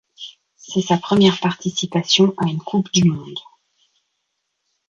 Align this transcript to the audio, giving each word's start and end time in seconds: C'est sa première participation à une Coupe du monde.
C'est 0.57 0.81
sa 0.81 0.97
première 0.97 1.39
participation 1.39 2.33
à 2.39 2.47
une 2.47 2.57
Coupe 2.57 2.91
du 2.91 3.03
monde. 3.03 3.37